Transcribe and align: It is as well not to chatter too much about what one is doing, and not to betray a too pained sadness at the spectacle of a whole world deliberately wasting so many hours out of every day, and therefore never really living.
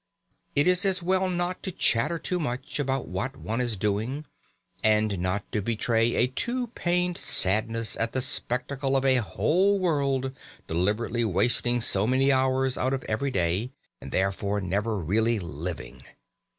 It 0.55 0.65
is 0.65 0.83
as 0.83 1.03
well 1.03 1.29
not 1.29 1.61
to 1.61 1.71
chatter 1.71 2.17
too 2.17 2.39
much 2.39 2.79
about 2.79 3.07
what 3.07 3.37
one 3.37 3.61
is 3.61 3.77
doing, 3.77 4.25
and 4.83 5.19
not 5.19 5.51
to 5.51 5.61
betray 5.61 6.15
a 6.15 6.25
too 6.25 6.69
pained 6.73 7.19
sadness 7.19 7.95
at 7.95 8.11
the 8.11 8.19
spectacle 8.21 8.97
of 8.97 9.05
a 9.05 9.17
whole 9.17 9.77
world 9.77 10.31
deliberately 10.65 11.23
wasting 11.23 11.81
so 11.81 12.07
many 12.07 12.31
hours 12.31 12.79
out 12.79 12.93
of 12.93 13.03
every 13.03 13.29
day, 13.29 13.73
and 14.01 14.11
therefore 14.11 14.59
never 14.59 14.97
really 14.97 15.37
living. 15.37 16.01